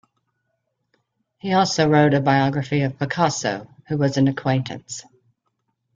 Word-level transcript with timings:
He 1.37 1.53
also 1.53 1.87
wrote 1.87 2.15
a 2.15 2.21
biography 2.21 2.81
of 2.81 2.97
Picasso, 2.97 3.67
who 3.87 3.97
was 3.99 4.17
an 4.17 4.27
acquaintance. 4.27 5.03